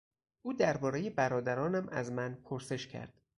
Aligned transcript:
او 0.41 0.53
دربارهی 0.53 1.09
برادرانم 1.09 1.87
از 1.89 2.11
من 2.11 2.35
پرسش 2.43 2.87
کرد. 2.87 3.21